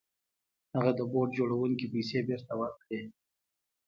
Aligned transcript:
هغه 0.75 0.91
د 0.97 1.01
بوټ 1.11 1.29
جوړوونکي 1.37 1.85
پيسې 1.93 2.19
بېرته 2.29 2.53
ورکړې. 2.61 3.01